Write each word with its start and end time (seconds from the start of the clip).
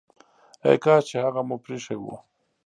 ای 0.65 0.77
کاش 0.83 1.03
چي 1.09 1.15
هغه 1.25 1.41
مو 1.47 1.55
پريښی 1.63 1.95
وو! 1.99 2.15